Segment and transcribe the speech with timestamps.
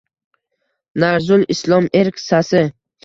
[1.03, 2.65] Nazrul Islom erk sasi…
[2.69, 2.71] |